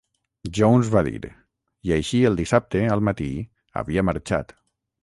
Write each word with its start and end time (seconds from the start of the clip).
Jones 0.59 0.89
va 0.95 1.03
dir 1.07 1.19
"I 1.89 1.95
així, 1.99 2.23
el 2.31 2.41
dissabte 2.41 2.85
al 2.97 3.07
matí 3.11 3.31
havia 3.85 4.11
marxat". 4.11 4.61